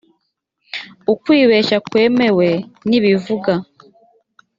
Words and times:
ukwibeshya 1.13 1.77
kwemewe 1.87 2.49
ni 2.87 2.97
bivuga 3.03 3.53